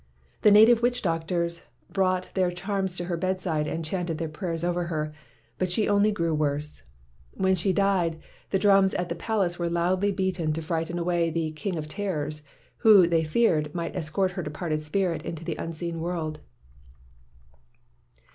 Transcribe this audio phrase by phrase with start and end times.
[0.41, 1.61] The native witch doctors
[1.93, 5.13] brought their charms to her bedside and chanted their prayers over her,
[5.59, 6.81] but she only grew worse.
[7.33, 8.19] When she died,
[8.49, 10.97] the drums at the palace 179 WHITE MAN OF WORK were loudly beaten to frighten
[10.99, 12.41] away the' 'king of terrors"
[12.77, 16.39] who, they feared, might escort her departed spirit into the unseen world.